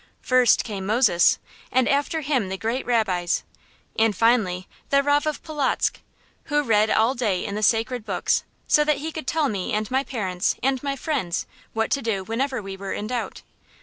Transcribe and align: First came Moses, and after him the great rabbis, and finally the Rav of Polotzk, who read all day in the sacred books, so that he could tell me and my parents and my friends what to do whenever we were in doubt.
First 0.23 0.63
came 0.63 0.83
Moses, 0.87 1.37
and 1.71 1.87
after 1.87 2.21
him 2.21 2.49
the 2.49 2.57
great 2.57 2.87
rabbis, 2.87 3.43
and 3.99 4.15
finally 4.17 4.67
the 4.89 5.03
Rav 5.03 5.27
of 5.27 5.43
Polotzk, 5.43 5.99
who 6.45 6.63
read 6.63 6.89
all 6.89 7.13
day 7.13 7.45
in 7.45 7.53
the 7.53 7.61
sacred 7.61 8.03
books, 8.03 8.43
so 8.67 8.83
that 8.83 8.97
he 8.97 9.11
could 9.11 9.27
tell 9.27 9.47
me 9.47 9.73
and 9.73 9.91
my 9.91 10.03
parents 10.03 10.55
and 10.63 10.81
my 10.81 10.95
friends 10.95 11.45
what 11.73 11.91
to 11.91 12.01
do 12.01 12.23
whenever 12.23 12.63
we 12.63 12.75
were 12.75 12.93
in 12.93 13.05
doubt. 13.05 13.43